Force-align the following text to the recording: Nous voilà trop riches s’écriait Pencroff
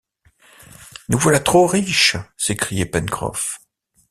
Nous 1.09 1.19
voilà 1.19 1.39
trop 1.39 1.67
riches 1.67 2.17
s’écriait 2.35 2.87
Pencroff 2.87 3.59